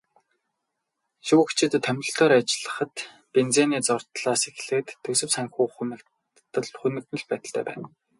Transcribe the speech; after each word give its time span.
Шүүгчид 1.27 1.73
томилолтоор 1.85 2.31
ажиллахад 2.39 2.95
бензиний 3.35 3.81
зардлаас 3.87 4.41
эхлээд 4.49 4.87
төсөв 5.03 5.29
санхүү 5.35 5.65
хумигдмал 5.75 7.25
байдалтай 7.31 7.63
байна. 7.67 7.87